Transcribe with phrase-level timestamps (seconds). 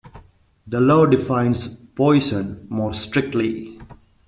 [0.65, 3.79] The law defines "poison" more strictly.